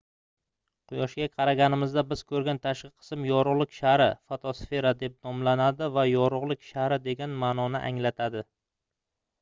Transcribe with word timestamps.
quyoshga 0.91 1.25
qaraganimizda 1.33 2.03
biz 2.13 2.23
koʻrgan 2.31 2.59
tashqi 2.63 2.89
qism 3.03 3.27
yorugʻlik 3.33 3.77
shari 3.81 4.09
fotosfera 4.33 4.95
deb 5.05 5.21
nomlanadi 5.29 5.93
va 5.99 6.09
yorugʻlik 6.15 6.67
shari 6.73 7.01
degan 7.09 7.39
maʼnoni 7.47 7.85
anglatadi 7.93 8.45